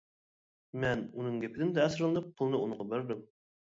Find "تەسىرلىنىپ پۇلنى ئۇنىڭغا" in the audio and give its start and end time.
1.77-2.93